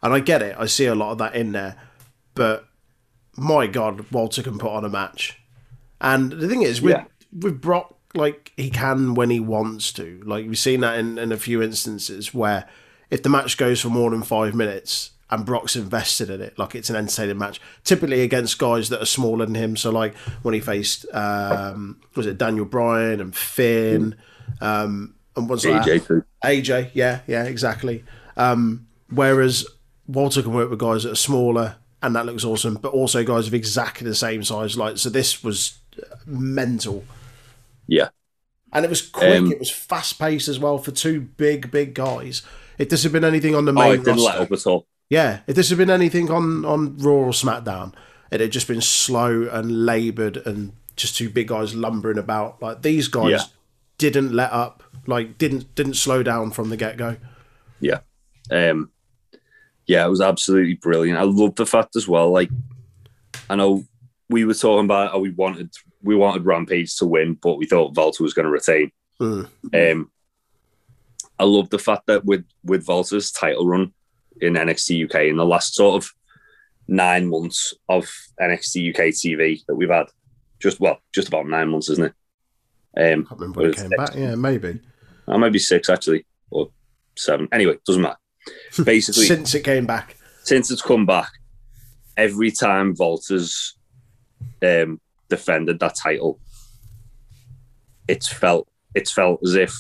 [0.03, 0.57] and I get it.
[0.59, 1.77] I see a lot of that in there,
[2.35, 2.67] but
[3.37, 5.39] my God, Walter can put on a match.
[6.01, 7.05] And the thing is, with Yeah.
[7.39, 10.21] with Brock, like he can when he wants to.
[10.25, 12.69] Like we've seen that in, in a few instances where
[13.11, 16.59] if the match goes for more than five minutes and Brock's invested in it.
[16.59, 19.77] Like it's an entertaining match, typically against guys that are smaller than him.
[19.77, 24.15] So like when he faced um, was it Daniel Bryan and Finn,
[24.61, 25.87] um, and that?
[25.87, 26.25] AJ too.
[26.45, 28.05] AJ, yeah, yeah, exactly.
[28.37, 29.67] Um, whereas
[30.07, 33.47] Walter can work with guys that are smaller, and that looks awesome, but also guys
[33.47, 34.77] of exactly the same size.
[34.77, 35.79] Like so, this was
[36.27, 37.05] mental,
[37.87, 38.09] Yeah.
[38.73, 39.39] and it was quick.
[39.39, 42.43] Um, it was fast paced as well for two big, big guys.
[42.79, 44.67] If this had been anything on the Oh, main it didn't let roster, up at
[44.67, 44.87] all.
[45.11, 47.93] yeah, if this had been anything on on Raw or SmackDown,
[48.31, 52.61] it had just been slow and laboured and just two big guys lumbering about.
[52.63, 53.43] Like these guys Yeah.
[53.99, 57.17] didn't let up, like didn't didn't slow down from the get go.
[57.81, 58.01] Yeah.
[58.51, 58.91] Um,
[59.87, 61.19] yeah, it was absolutely brilliant.
[61.19, 62.31] I love the fact as well.
[62.31, 62.51] Like,
[63.51, 63.85] I know
[64.29, 67.95] we were talking about how we wanted we wanted Rampage to win, but we thought
[67.95, 68.91] Volta was going to retain.
[69.21, 69.49] Mm.
[69.93, 70.11] Um,
[71.39, 73.93] I love the fact that with with Volta's title run
[74.41, 76.11] in NXT UK in the last sort of
[76.89, 78.11] nine months of
[78.41, 80.07] NXT UK TV that we've had,
[80.61, 82.15] just well, just about nine months, isn't it?
[82.95, 84.15] Um, can't remember when it came back.
[84.15, 84.81] Yeah, maybe
[85.27, 86.71] or be six actually, or
[87.17, 87.49] seven.
[87.53, 88.17] Anyway, doesn't matter.
[88.85, 90.17] Basically, since it came back.
[90.43, 91.31] since it's come back,
[92.17, 93.77] every time Volta's
[94.63, 96.41] um, defended that title,
[98.09, 99.75] it's felt it's felt as if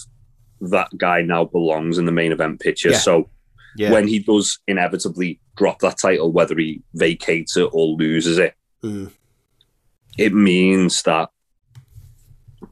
[0.60, 2.90] that guy now belongs in the main event picture.
[2.90, 2.98] Yeah.
[2.98, 3.28] So
[3.76, 8.54] Yeah, when he does inevitably drop that title, whether he vacates it or loses it,
[8.82, 9.10] Mm.
[10.18, 11.30] it means that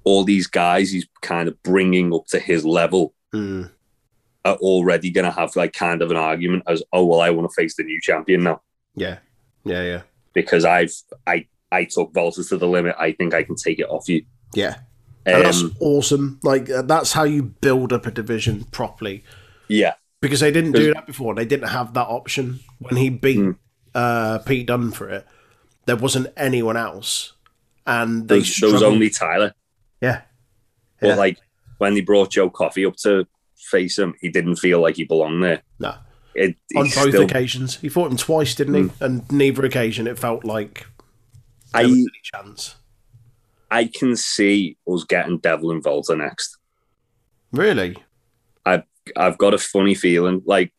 [0.04, 3.70] all these guys he's kind of bringing up to his level Mm.
[4.44, 7.48] are already going to have like kind of an argument as, oh well, I want
[7.48, 8.60] to face the new champion now.
[8.96, 9.18] yeah,
[9.64, 10.92] yeah, yeah, because I've
[11.26, 12.96] I I took Volta to the limit.
[12.98, 14.24] I think I can take it off you.
[14.54, 14.76] yeah.
[15.26, 16.40] And that's Um, awesome.
[16.42, 19.22] Like uh, that's how you build up a division properly.
[19.68, 21.34] yeah, because they didn't do that before.
[21.34, 23.56] They didn't have that option when he beat Mm.
[23.94, 25.26] uh, Pete Dunne for it.
[25.86, 27.34] There wasn't anyone else,
[27.86, 29.52] and there they was, there was only Tyler.
[30.00, 30.22] Yeah,
[31.00, 31.14] But Yeah.
[31.16, 31.38] like
[31.78, 35.42] when they brought Joe Coffey up to face him, he didn't feel like he belonged
[35.44, 35.62] there.
[35.78, 35.94] no.
[36.32, 38.82] It, On both still- occasions, he fought him twice, didn't he?
[38.82, 39.04] Hmm.
[39.04, 40.86] And neither occasion it felt like
[41.74, 42.76] I any chance.
[43.68, 46.56] I can see us getting Devil and Volta next.
[47.52, 47.96] Really?
[49.16, 50.72] I've got a funny feeling like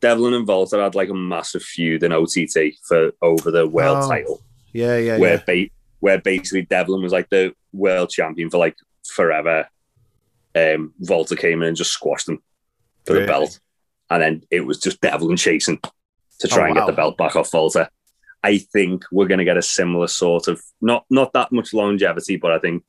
[0.00, 4.08] Devlin and Volta had like a massive feud in OTT for over the world Oh,
[4.08, 4.42] title.
[4.72, 5.66] Yeah, yeah, where yeah.
[5.66, 5.70] ba-
[6.02, 9.68] where basically Devlin was like the world champion for like forever.
[10.54, 12.42] Um, Volta came in and just squashed him
[13.06, 13.24] for Really?
[13.26, 13.60] the belt,
[14.10, 15.78] and then it was just Devlin chasing
[16.40, 17.88] to try Oh, and get the belt back off Volta.
[18.42, 22.36] I think we're going to get a similar sort of not not that much longevity,
[22.36, 22.82] but I think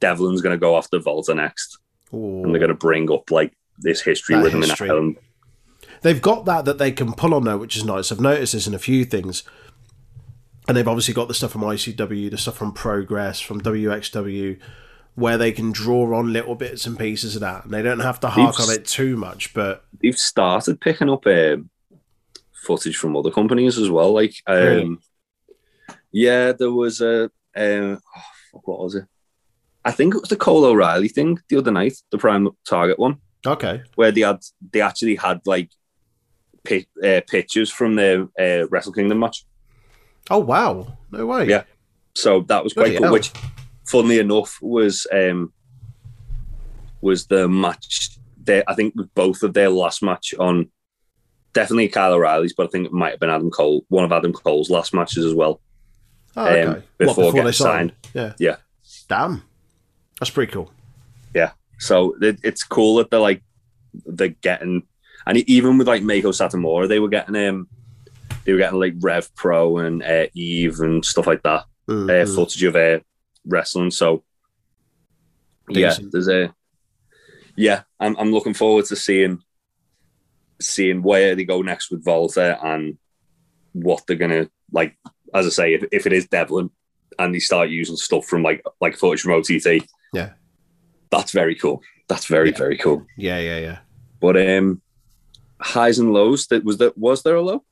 [0.00, 1.78] Devlin's going to go after Volta next,
[2.14, 2.44] Ooh.
[2.44, 4.86] and they're going to bring up like this history That with him history.
[4.88, 5.16] in Ireland.
[6.02, 8.12] They've got that that they can pull on though, which is nice.
[8.12, 9.42] I've noticed this in a few things.
[10.66, 14.58] And they've obviously got the stuff from ICW, the stuff from Progress, from WXW,
[15.14, 17.64] where they can draw on little bits and pieces of that.
[17.64, 21.26] And they don't have to hark on it too much, but they've started picking up
[21.26, 21.68] um,
[22.52, 24.12] footage from other companies as well.
[24.12, 24.98] Like, um, Really?
[26.12, 29.04] yeah, there was a um, oh, what was it?
[29.84, 33.18] I think it was the Cole O'Reilly thing the other night, the Prime Target one,
[33.46, 33.82] okay.
[33.96, 34.40] where they had
[34.72, 35.70] they actually had like
[36.66, 39.44] pi- uh, pictures from their uh, Wrestle Kingdom match.
[40.30, 40.98] Oh wow.
[41.10, 41.46] No way.
[41.48, 41.64] Yeah.
[42.14, 43.04] So that was quite Bloody cool.
[43.04, 43.12] hell.
[43.12, 43.32] Which,
[43.86, 45.52] funnily enough, was um,
[47.00, 48.10] was the match.
[48.48, 50.70] I think with both of their last match on
[51.54, 54.32] definitely Kyle O'Reilly's, but I think it might have been Adam Cole, one of Adam
[54.32, 55.60] Cole's last matches as well.
[56.36, 56.62] Oh, okay.
[56.62, 57.92] um, What, before getting they signed?
[58.12, 58.34] Yeah.
[58.38, 58.56] Yeah.
[59.08, 59.42] Damn.
[60.18, 60.70] That's pretty cool.
[61.34, 61.52] Yeah.
[61.78, 63.42] So it, it's cool that they're like
[64.04, 64.82] they're getting,
[65.26, 67.68] and even with like Meiko Satomura, they were getting um,
[68.44, 71.64] they were getting like Rev Pro and uh, Eve and stuff like that.
[71.88, 72.34] Uh, mm.
[72.34, 73.00] footage of uh,
[73.46, 73.90] wrestling.
[73.90, 74.24] So
[75.68, 76.54] yeah, there's a
[77.56, 77.82] yeah.
[78.00, 79.40] I'm I'm looking forward to seeing
[80.60, 82.98] seeing where they go next with Volta and
[83.72, 84.96] what they're gonna like.
[85.34, 86.70] As I say, if, if it is Devlin
[87.18, 90.30] and they start using stuff from like like footage from OTT, Yeah.
[91.10, 91.82] that's very cool.
[92.08, 92.58] That's very Yeah.
[92.58, 93.06] very cool.
[93.18, 93.78] Yeah, yeah, yeah.
[94.20, 94.80] But um,
[95.60, 96.46] highs and lows.
[96.48, 97.64] That was that was there a low?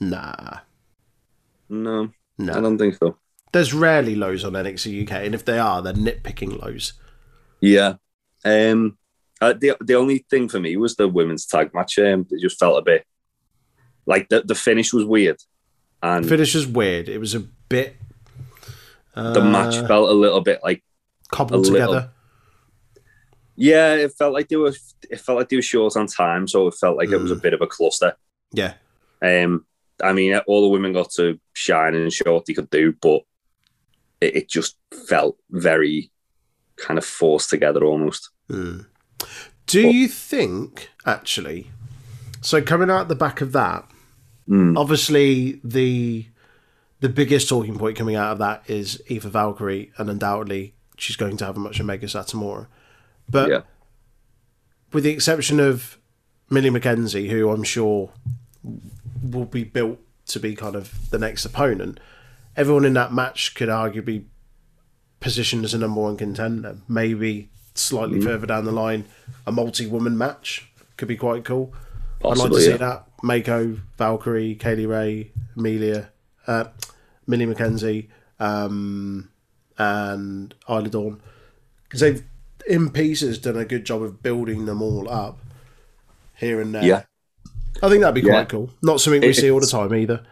[0.00, 0.58] Nah.
[1.68, 3.16] No, I don't think so.
[3.52, 6.92] There's rarely lows on NXT UK, and if they are, they're nitpicking lows.
[7.60, 7.94] Yeah.
[8.44, 8.96] Um,
[9.40, 11.98] uh, the the only thing for me was the women's tag match.
[11.98, 13.04] Um, it just felt a bit
[14.06, 15.38] like the the finish was weird,
[16.02, 17.08] and Finish was weird.
[17.08, 17.96] It was a bit.
[19.14, 20.84] Uh, the match felt a little bit like
[21.30, 22.10] cobbled a little- together.
[23.56, 24.74] yeah, it felt like they were
[25.10, 27.36] it felt like they were short on time, so it felt like it was a
[27.36, 27.42] Mm.
[27.42, 28.14] bit of a cluster.
[28.52, 28.74] Yeah.
[29.22, 29.64] Um,
[30.02, 33.22] I mean, all the women got to shine and show what they could do, but
[34.20, 34.76] it, it just
[35.08, 36.10] felt very
[36.76, 38.30] kind of forced together almost.
[39.66, 41.70] Do you think actually?
[42.40, 43.84] So coming out the back of that,
[44.48, 44.78] Mm.
[44.78, 46.24] obviously the
[47.00, 51.36] the biggest talking point coming out of that is Aoife Valkyrie, and undoubtedly she's going
[51.36, 52.66] to have a much of Meiko Satomura.
[53.28, 53.60] But Yeah.
[54.92, 55.98] with the exception of
[56.48, 58.10] Millie McKenzie, who I'm sure
[59.22, 62.00] will be built to be kind of the next opponent,
[62.56, 64.24] everyone in that match could arguably
[65.20, 66.78] positioned as a number one contender.
[66.88, 69.04] Maybe slightly further down the line,
[69.46, 71.72] a multi woman match could be quite cool.
[72.24, 72.76] I'd like to Possibly, see yeah.
[72.76, 73.04] that.
[73.22, 76.10] Meiko, Valkyrie, Kay Lee Ray, Amelia,
[76.46, 76.64] uh,
[77.26, 79.30] Millie McKenzie, um,
[79.76, 81.20] and Isla Dawn.
[81.84, 82.22] Because they've,
[82.66, 85.38] in pieces, done a good job of building them all up
[86.36, 86.84] here and there.
[86.84, 87.02] Yeah.
[87.82, 88.34] I think that'd be Yeah.
[88.34, 88.70] quite cool.
[88.82, 90.24] Not something we It- see all the time either.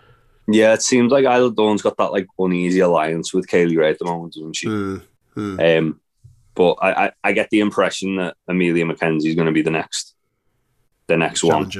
[0.48, 3.90] Yeah, it seems like Isla Dawn's got that like uneasy alliance with Kay Lee Ray
[3.90, 4.66] at the moment, doesn't she?
[4.68, 5.02] Mm,
[5.36, 5.78] mm.
[5.78, 6.00] Um,
[6.54, 9.70] but I, I, I get the impression that Amelia McKenzie is going to be the
[9.72, 10.14] next,
[11.08, 11.70] the next one.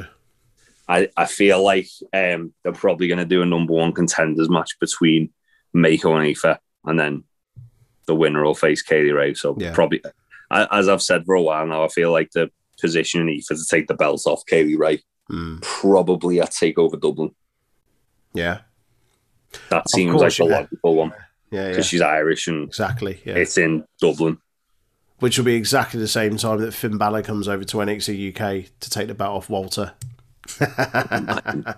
[0.89, 4.79] I, I feel like um, they're probably going to do a number one contenders match
[4.81, 5.31] between
[5.75, 7.25] Meiko and Aoife, and then
[8.07, 9.35] the winner will face Kay Lee Ray.
[9.35, 9.73] So Yeah.
[9.75, 10.03] probably,
[10.51, 13.47] I- as I've said for a while now, I feel like the position in Aoife
[13.49, 15.61] to take the belts off Kay Lee Ray Mm.
[15.63, 17.35] probably at Takeover Dublin.
[18.33, 18.61] Yeah.
[19.71, 20.57] That seems course, like yeah.
[20.57, 21.13] logical one
[21.51, 21.69] Yeah, yeah.
[21.71, 23.21] because she's Irish and Exactly.
[23.25, 23.35] Yeah.
[23.35, 24.39] it's in Dublin.
[25.19, 28.67] Which will be exactly the same time that Finn Balor comes over to NXT UK
[28.81, 29.95] to take the belt off Walter.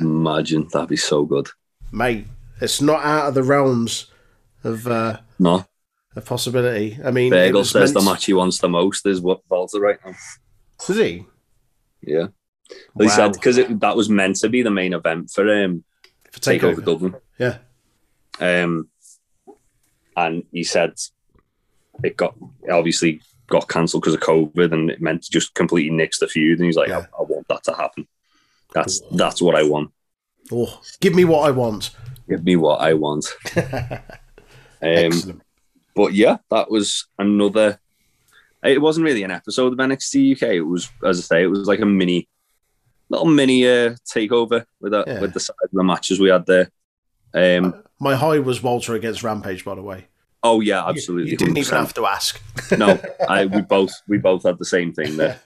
[0.00, 1.48] Imagine that'd be so good.
[1.92, 2.26] Mate,
[2.60, 4.06] it's not out of the realms
[4.64, 5.64] of uh, No,
[6.14, 6.98] a possibility.
[7.04, 10.12] I mean, Balor says the match he wants the most is what Walter right now.
[10.88, 11.24] Was he?
[12.06, 12.26] Yeah,
[12.94, 13.16] Well, he Wow.
[13.16, 15.84] said because that was meant to be the main event for um,
[16.32, 16.84] For Takeover takeover.
[16.84, 17.14] Dublin.
[17.38, 17.58] Yeah.
[18.40, 18.88] Um,
[20.16, 20.94] and he said
[22.02, 22.34] it got
[22.70, 26.58] obviously got cancelled because of COVID, and it meant to just completely nix the feud.
[26.58, 27.06] And he's like, Yeah.
[27.18, 28.06] I, I want that to happen.
[28.72, 29.90] That's that's what I want.
[30.52, 31.90] Oh, give me what I want.
[32.28, 33.26] Give me what I want.
[33.56, 34.02] um,
[34.82, 35.42] Excellent.
[35.94, 37.78] but yeah, that was another.
[38.64, 40.42] It wasn't really an episode of NXT UK.
[40.54, 42.28] It was, as I say, it was like a mini,
[43.10, 45.20] little mini uh, takeover with that Yeah.
[45.20, 46.70] with the side of the matches we had there.
[47.34, 50.06] Um, My high was Walter against Rampage, by the way.
[50.42, 51.30] oh yeah, absolutely.
[51.32, 51.76] You, didn't even 100%.
[51.78, 52.40] have to ask.
[52.78, 55.40] no, I we both we both had the same thing there.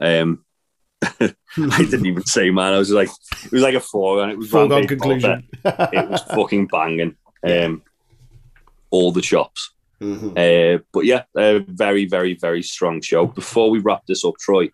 [0.00, 0.44] Um,
[1.02, 1.32] I
[1.78, 2.72] didn't even say, man.
[2.74, 3.08] I was like,
[3.44, 4.30] it was like a foregone.
[4.30, 5.46] It was Foregone conclusion.
[5.64, 7.16] It was fucking banging.
[7.42, 7.82] Um,
[8.90, 9.70] all the chops.
[10.00, 10.32] Mhm.
[10.36, 13.26] Uh, but yeah, a very, very, very strong show.
[13.26, 14.70] Before we wrap this up, Troy,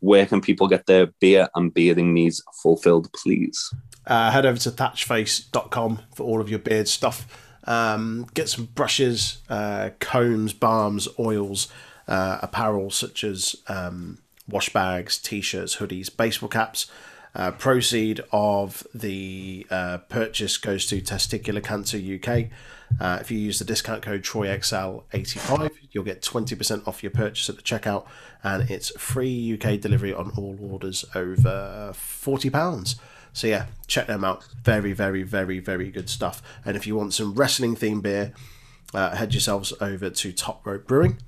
[0.00, 3.72] where can people get their beer and bearding needs fulfilled, please?
[4.06, 7.26] uh, head over to thatchface.com for all of your beard stuff.
[7.64, 11.68] Um, get some brushes, uh, combs, balms, oils,
[12.06, 16.86] uh, apparel such as um, wash bags, t shirts, hoodies, baseball caps.
[17.34, 22.46] Uh, proceed of the uh, purchase goes to Testicular Cancer UK.
[23.00, 27.56] Uh, if you use the discount code TroyXL85, you'll get 20% off your purchase at
[27.56, 28.06] the checkout,
[28.42, 32.96] and it's free UK delivery on all orders over £40.
[33.32, 34.44] So yeah, check them out.
[34.62, 36.42] Very, very, very, very good stuff.
[36.64, 38.32] And if you want some wrestling themed beer,
[38.94, 41.18] uh, head yourselves over to Top Rope Brewing.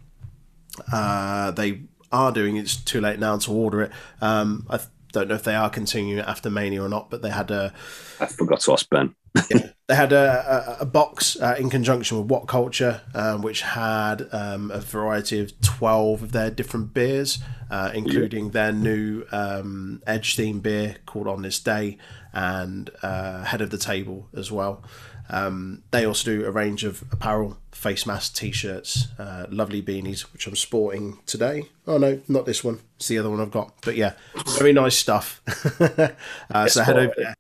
[0.91, 3.93] Uh, they are doing it's too late now to order it.
[4.21, 4.81] Um, I
[5.13, 7.73] don't know if they are continuing after Mania or not, but they had a
[8.21, 9.15] I forgot to ask Ben.
[9.87, 14.29] they had a, a, a box uh, in conjunction with What Culture, um, which had
[14.33, 17.39] um, a variety of 12 of their different beers,
[17.71, 21.99] uh, including their new um, Edge theme beer called On This Day
[22.33, 24.83] and uh, Head of the Table as well.
[25.31, 30.23] Um, they also do a range of apparel, face masks, t shirts, uh, lovely beanies,
[30.33, 31.69] which I'm sporting today.
[31.87, 32.81] Oh, no, not this one.
[32.97, 33.75] It's the other one I've got.
[33.83, 34.15] But yeah,
[34.59, 35.43] very nice stuff.
[36.51, 37.35] uh, so head over there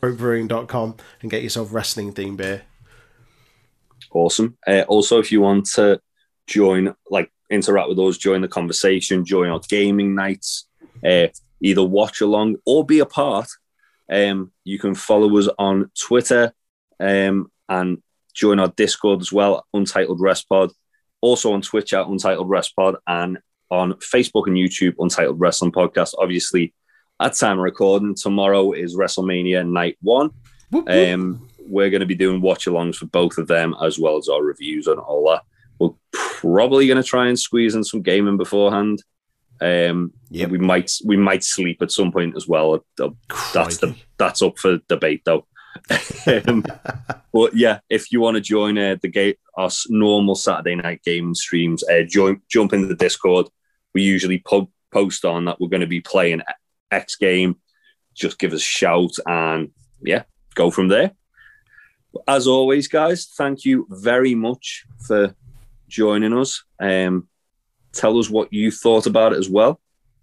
[0.00, 2.62] brewing.com and get yourself wrestling themed beer.
[4.12, 4.56] Awesome.
[4.66, 6.00] Uh, also, if you want to
[6.46, 10.66] join, like, interact with us, join the conversation, join our gaming nights,
[11.04, 11.28] uh,
[11.60, 13.48] either watch along or be a part,
[14.10, 16.52] um, you can follow us on Twitter
[17.00, 18.02] um, and
[18.34, 20.70] join our Discord as well, Untitled Rest Pod.
[21.20, 23.38] Also on Twitch at Untitled Rest Pod and
[23.70, 26.14] on Facebook and YouTube, Untitled Wrestling Podcast.
[26.18, 26.72] Obviously,
[27.20, 30.30] at time of recording, tomorrow is WrestleMania Night One.
[31.12, 34.28] Um, we're going to be doing watch alongs for both of them as well as
[34.28, 35.42] our reviews on all that.
[35.78, 39.02] We're probably going to try and squeeze in some gaming beforehand.
[39.60, 40.50] Um, Yep.
[40.50, 42.82] we might we might sleep at some point as well.
[43.52, 45.46] That's the that's up for debate though.
[46.46, 46.64] Um,
[47.32, 51.34] but yeah, if you want to join uh, the game, our normal Saturday night game
[51.34, 53.46] streams, uh, join, jump into the Discord.
[53.94, 56.42] We usually po- post on that we're going to be playing
[56.90, 57.56] X game.
[58.14, 59.70] Just give us a shout and
[60.02, 61.12] yeah, go from there.
[62.26, 65.34] As always, guys, thank you very much for
[65.88, 66.64] joining us.
[66.80, 67.28] Um,
[67.92, 69.80] tell us what you thought about it as well,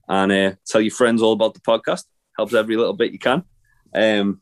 [0.07, 2.03] and uh, tell your friends all about the podcast.
[2.37, 3.43] Helps every little bit you can.
[3.95, 4.41] Um,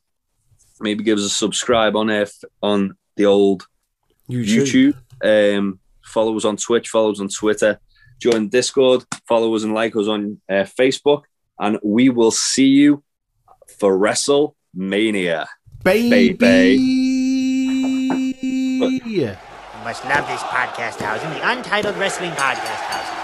[0.80, 3.68] maybe give us a subscribe on f- on the old
[4.30, 4.96] YouTube.
[5.24, 6.90] Um, follow us on Twitch.
[6.90, 7.80] Follow us on Twitter.
[8.20, 9.06] Join Discord.
[9.28, 11.24] Follow us and like us on uh, Facebook.
[11.60, 13.04] And we will see you
[13.80, 15.48] for WrestleMania.
[15.84, 16.34] baby.
[16.34, 16.82] Baby.
[19.16, 19.36] You
[19.84, 23.15] must love this podcast housing, the Untitled Wrestling Podcast Housing.